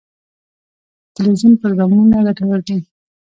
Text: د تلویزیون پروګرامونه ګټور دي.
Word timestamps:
د 1.05 1.09
تلویزیون 1.15 1.53
پروګرامونه 1.61 2.15
ګټور 2.27 2.59
دي. 2.67 2.77